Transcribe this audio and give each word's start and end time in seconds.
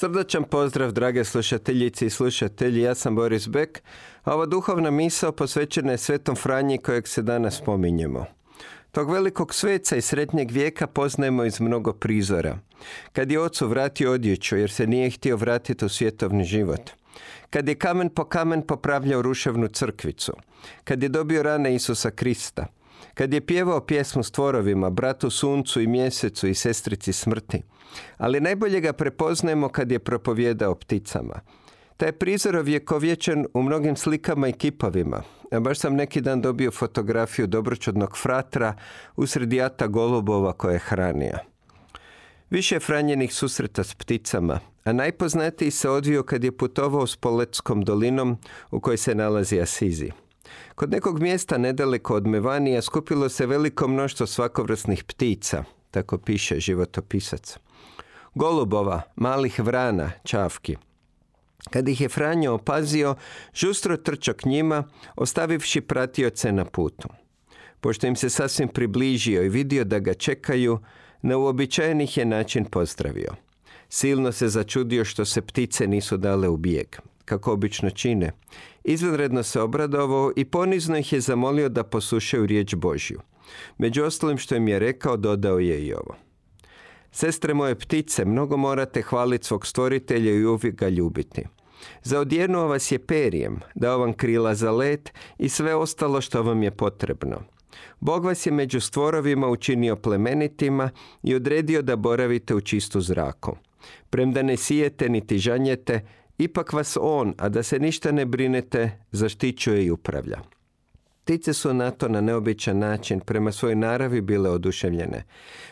Srdačan 0.00 0.44
pozdrav, 0.44 0.92
drage 0.92 1.24
slušateljice 1.24 2.06
i 2.06 2.10
slušatelji. 2.10 2.82
Ja 2.82 2.94
sam 2.94 3.16
Boris 3.16 3.48
Bek, 3.48 3.82
ova 4.24 4.46
duhovna 4.46 4.90
misao 4.90 5.32
posvećena 5.32 5.92
je 5.92 5.98
Svetom 5.98 6.36
Franji 6.36 6.78
kojeg 6.78 7.08
se 7.08 7.22
danas 7.22 7.58
spominjemo. 7.58 8.26
Tog 8.92 9.10
velikog 9.10 9.54
sveca 9.54 9.96
iz 9.96 10.04
sretnjeg 10.04 10.50
vijeka 10.50 10.86
poznajemo 10.86 11.44
iz 11.44 11.60
mnogo 11.60 11.92
prizora. 11.92 12.58
Kad 13.12 13.32
je 13.32 13.40
ocu 13.40 13.68
vratio 13.68 14.12
odjeću 14.12 14.56
jer 14.56 14.70
se 14.70 14.86
nije 14.86 15.10
htio 15.10 15.36
vratiti 15.36 15.84
u 15.84 15.88
svjetovni 15.88 16.44
život. 16.44 16.90
Kad 17.50 17.68
je 17.68 17.74
kamen 17.74 18.08
po 18.08 18.24
kamen 18.24 18.62
popravljao 18.62 19.22
ruševnu 19.22 19.68
crkvicu. 19.68 20.32
Kad 20.84 21.02
je 21.02 21.08
dobio 21.08 21.42
rane 21.42 21.74
Isusa 21.74 22.10
Krista. 22.10 22.66
Kad 23.14 23.34
je 23.34 23.46
pjevao 23.46 23.80
pjesmu 23.80 24.22
stvorovima, 24.22 24.90
bratu 24.90 25.30
suncu 25.30 25.80
i 25.80 25.86
mjesecu 25.86 26.48
i 26.48 26.54
sestrici 26.54 27.12
smrti. 27.12 27.62
Ali 28.16 28.40
najbolje 28.40 28.80
ga 28.80 28.92
prepoznajemo 28.92 29.68
kad 29.68 29.92
je 29.92 29.98
propovjedao 29.98 30.74
pticama. 30.74 31.40
Taj 31.96 32.12
prizor 32.12 32.56
ovjekovječen 32.56 33.46
u 33.54 33.62
mnogim 33.62 33.96
slikama 33.96 34.48
i 34.48 34.52
kipovima. 34.52 35.22
A 35.50 35.60
baš 35.60 35.78
sam 35.78 35.94
neki 35.94 36.20
dan 36.20 36.40
dobio 36.40 36.70
fotografiju 36.70 37.46
dobročudnog 37.46 38.18
fratra 38.18 38.74
usred 39.16 39.52
jata 39.52 39.86
golubova 39.86 40.52
koje 40.52 40.74
je 40.74 40.78
hranija. 40.78 41.38
Više 42.50 42.74
je 42.74 42.80
franjenih 42.80 43.34
susreta 43.34 43.84
s 43.84 43.94
pticama, 43.94 44.60
a 44.84 44.92
najpoznatiji 44.92 45.70
se 45.70 45.90
odvio 45.90 46.22
kad 46.22 46.44
je 46.44 46.56
putovao 46.56 47.06
s 47.06 47.16
Poletskom 47.16 47.82
dolinom 47.82 48.38
u 48.70 48.80
kojoj 48.80 48.96
se 48.96 49.14
nalazi 49.14 49.60
Asizi. 49.60 50.10
Kod 50.74 50.90
nekog 50.90 51.20
mjesta 51.20 51.58
nedaleko 51.58 52.14
od 52.14 52.26
Mevanija 52.26 52.82
skupilo 52.82 53.28
se 53.28 53.46
veliko 53.46 53.88
mnoštvo 53.88 54.26
svakovrsnih 54.26 55.04
ptica, 55.04 55.64
tako 55.90 56.18
piše 56.18 56.60
životopisac. 56.60 57.58
Golubova, 58.34 59.02
malih 59.16 59.60
vrana, 59.60 60.10
čavki. 60.24 60.76
Kad 61.70 61.88
ih 61.88 62.00
je 62.00 62.08
Franjo 62.08 62.52
opazio, 62.52 63.14
žustro 63.54 63.96
trčao 63.96 64.34
k 64.34 64.44
njima, 64.44 64.84
ostavivši 65.16 65.80
pratioce 65.80 66.52
na 66.52 66.64
putu. 66.64 67.08
Pošto 67.80 68.06
im 68.06 68.16
se 68.16 68.30
sasvim 68.30 68.68
približio 68.68 69.42
i 69.42 69.48
vidio 69.48 69.84
da 69.84 69.98
ga 69.98 70.14
čekaju, 70.14 70.78
na 71.22 71.36
uobičajenih 71.36 72.16
je 72.16 72.24
način 72.24 72.64
pozdravio. 72.64 73.34
Silno 73.88 74.32
se 74.32 74.48
začudio 74.48 75.04
što 75.04 75.24
se 75.24 75.42
ptice 75.42 75.86
nisu 75.86 76.16
dale 76.16 76.48
u 76.48 76.56
bijeg, 76.56 76.96
kako 77.24 77.52
obično 77.52 77.90
čine. 77.90 78.32
Izvanredno 78.84 79.42
se 79.42 79.60
obradovao 79.60 80.32
i 80.36 80.44
ponizno 80.44 80.98
ih 80.98 81.12
je 81.12 81.20
zamolio 81.20 81.68
da 81.68 81.84
poslušaju 81.84 82.46
riječ 82.46 82.74
Božju. 82.74 83.20
Među 83.78 84.04
ostalim 84.04 84.38
što 84.38 84.56
im 84.56 84.68
je 84.68 84.78
rekao, 84.78 85.16
dodao 85.16 85.58
je 85.58 85.86
i 85.86 85.94
ovo. 85.94 86.16
Sestre 87.12 87.54
moje 87.54 87.74
ptice, 87.74 88.24
mnogo 88.24 88.56
morate 88.56 89.02
hvaliti 89.02 89.46
svog 89.46 89.66
stvoritelja 89.66 90.32
i 90.32 90.44
uvijek 90.44 90.74
ga 90.74 90.88
ljubiti. 90.88 91.42
Zaodjernuo 92.02 92.66
vas 92.66 92.92
je 92.92 92.98
perijem, 92.98 93.60
dao 93.74 93.98
vam 93.98 94.12
krila 94.12 94.54
za 94.54 94.70
let 94.70 95.12
i 95.38 95.48
sve 95.48 95.74
ostalo 95.74 96.20
što 96.20 96.42
vam 96.42 96.62
je 96.62 96.70
potrebno. 96.70 97.42
Bog 98.00 98.24
vas 98.24 98.46
je 98.46 98.52
među 98.52 98.80
stvorovima 98.80 99.48
učinio 99.48 99.96
plemenitima 99.96 100.90
i 101.22 101.34
odredio 101.34 101.82
da 101.82 101.96
boravite 101.96 102.54
u 102.54 102.60
čistu 102.60 103.00
zraku. 103.00 103.56
Premda 104.10 104.42
ne 104.42 104.56
sijete 104.56 105.08
niti 105.08 105.38
žanjete, 105.38 106.06
ipak 106.40 106.72
vas 106.72 106.96
On, 107.00 107.34
a 107.38 107.48
da 107.48 107.62
se 107.62 107.78
ništa 107.78 108.12
ne 108.12 108.26
brinete, 108.26 108.90
zaštićuje 109.12 109.84
i 109.84 109.90
upravlja. 109.90 110.40
Ptice 111.24 111.52
su 111.52 111.74
na 111.74 111.90
to 111.90 112.08
na 112.08 112.20
neobičan 112.20 112.78
način 112.78 113.20
prema 113.20 113.52
svojoj 113.52 113.76
naravi 113.76 114.20
bile 114.20 114.50
oduševljene. 114.50 115.24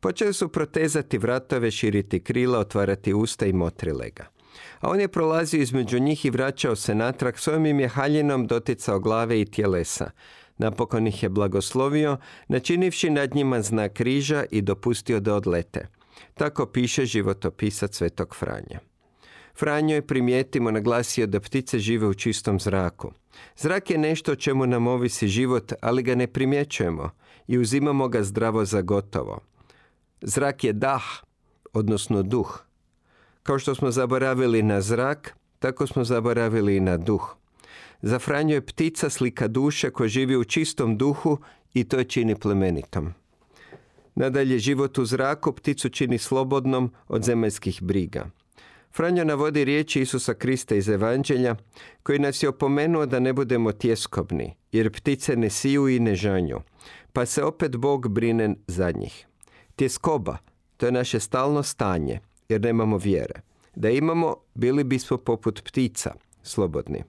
Počeli 0.00 0.32
su 0.32 0.48
protezati 0.48 1.18
vratove, 1.18 1.70
širiti 1.70 2.20
krila, 2.20 2.58
otvarati 2.58 3.14
usta 3.14 3.46
i 3.46 3.52
motrile 3.52 4.10
ga. 4.10 4.26
A 4.80 4.90
on 4.90 5.00
je 5.00 5.08
prolazio 5.08 5.60
između 5.60 5.98
njih 5.98 6.24
i 6.24 6.30
vraćao 6.30 6.76
se 6.76 6.94
natrag, 6.94 7.38
svojim 7.38 7.66
im 7.66 7.80
je 7.80 7.88
haljinom 7.88 8.46
doticao 8.46 9.00
glave 9.00 9.40
i 9.40 9.44
tjelesa. 9.44 10.10
Napokon 10.58 11.06
ih 11.06 11.22
je 11.22 11.28
blagoslovio, 11.28 12.16
načinivši 12.48 13.10
nad 13.10 13.34
njima 13.34 13.62
znak 13.62 13.92
križa 13.92 14.44
i 14.50 14.62
dopustio 14.62 15.20
da 15.20 15.34
odlete. 15.34 15.86
Tako 16.34 16.66
piše 16.66 17.06
životopisac 17.06 17.96
Svetog 17.96 18.36
Franja. 18.36 18.89
Franjo 19.60 19.94
je 19.94 20.06
primijetimo 20.06 20.70
naglasio 20.70 21.26
da 21.26 21.40
ptice 21.40 21.78
žive 21.78 22.06
u 22.06 22.14
čistom 22.14 22.60
zraku. 22.60 23.12
Zrak 23.56 23.90
je 23.90 23.98
nešto 23.98 24.32
o 24.32 24.36
čemu 24.36 24.66
nam 24.66 24.86
ovisi 24.86 25.28
život, 25.28 25.72
ali 25.80 26.02
ga 26.02 26.14
ne 26.14 26.26
primjećujemo 26.26 27.10
i 27.46 27.58
uzimamo 27.58 28.08
ga 28.08 28.22
zdravo 28.22 28.64
za 28.64 28.82
gotovo. 28.82 29.40
Zrak 30.20 30.64
je 30.64 30.72
dah, 30.72 31.02
odnosno 31.72 32.22
duh. 32.22 32.62
Kao 33.42 33.58
što 33.58 33.74
smo 33.74 33.90
zaboravili 33.90 34.62
na 34.62 34.80
zrak, 34.80 35.36
tako 35.58 35.86
smo 35.86 36.04
zaboravili 36.04 36.76
i 36.76 36.80
na 36.80 36.96
duh. 36.96 37.36
Za 38.02 38.18
Franjo 38.18 38.54
je 38.54 38.66
ptica 38.66 39.10
slika 39.10 39.48
duše 39.48 39.90
koja 39.90 40.08
živi 40.08 40.36
u 40.36 40.44
čistom 40.44 40.98
duhu 40.98 41.38
i 41.74 41.84
to 41.84 41.98
je 41.98 42.04
čini 42.04 42.34
plemenitom. 42.34 43.14
Nadalje, 44.14 44.58
život 44.58 44.98
u 44.98 45.04
zraku 45.04 45.52
pticu 45.52 45.88
čini 45.88 46.18
slobodnom 46.18 46.92
od 47.08 47.24
zemaljskih 47.24 47.82
briga. 47.82 48.30
Franjo 48.92 49.24
navodi 49.24 49.64
riječi 49.64 50.00
Isusa 50.00 50.34
Krista 50.34 50.74
iz 50.74 50.88
Evanđelja, 50.88 51.56
koji 52.02 52.18
nas 52.18 52.42
je 52.42 52.48
opomenuo 52.48 53.06
da 53.06 53.20
ne 53.20 53.32
budemo 53.32 53.72
tjeskobni, 53.72 54.56
jer 54.72 54.92
ptice 54.92 55.36
ne 55.36 55.50
siju 55.50 55.88
i 55.88 55.98
ne 55.98 56.14
žanju, 56.14 56.60
pa 57.12 57.26
se 57.26 57.44
opet 57.44 57.76
Bog 57.76 58.08
brine 58.08 58.54
za 58.66 58.90
njih. 58.90 59.26
Tjeskoba, 59.76 60.36
to 60.76 60.86
je 60.86 60.92
naše 60.92 61.20
stalno 61.20 61.62
stanje, 61.62 62.20
jer 62.48 62.60
nemamo 62.60 62.96
vjere. 62.98 63.40
Da 63.74 63.90
imamo, 63.90 64.36
bili 64.54 64.84
bismo 64.84 65.16
poput 65.16 65.62
ptica, 65.64 66.14
slobodni. 66.42 67.04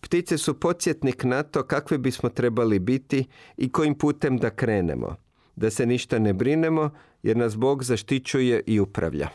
Ptice 0.00 0.38
su 0.38 0.60
podsjetnik 0.60 1.24
na 1.24 1.42
to 1.42 1.62
kakvi 1.62 1.98
bismo 1.98 2.28
trebali 2.28 2.78
biti 2.78 3.24
i 3.56 3.72
kojim 3.72 3.94
putem 3.94 4.38
da 4.38 4.50
krenemo. 4.50 5.16
Da 5.56 5.70
se 5.70 5.86
ništa 5.86 6.18
ne 6.18 6.32
brinemo, 6.32 6.90
jer 7.22 7.36
nas 7.36 7.56
Bog 7.56 7.84
zaštićuje 7.84 8.62
i 8.66 8.80
upravlja. 8.80 9.28